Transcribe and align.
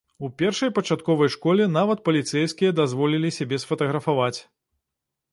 У 0.25 0.27
першай 0.41 0.69
пачатковай 0.77 1.29
школе 1.33 1.67
нават 1.73 2.01
паліцэйскія 2.07 2.71
дазволілі 2.79 3.29
сябе 3.37 3.61
сфатаграфаваць. 3.65 4.39